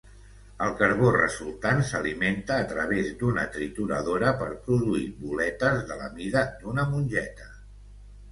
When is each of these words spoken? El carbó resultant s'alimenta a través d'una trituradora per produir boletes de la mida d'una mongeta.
El 0.67 0.71
carbó 0.77 1.09
resultant 1.15 1.81
s'alimenta 1.89 2.55
a 2.61 2.63
través 2.71 3.11
d'una 3.19 3.43
trituradora 3.57 4.33
per 4.41 4.49
produir 4.69 5.05
boletes 5.27 5.85
de 5.91 5.99
la 5.99 6.07
mida 6.15 6.43
d'una 6.63 6.87
mongeta. 6.95 7.51